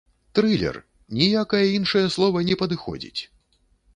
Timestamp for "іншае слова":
1.79-2.43